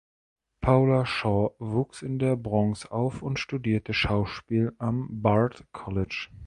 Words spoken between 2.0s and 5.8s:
in der Bronx auf und studierte Schauspiel am Bard